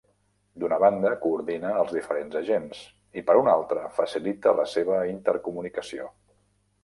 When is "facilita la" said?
3.99-4.67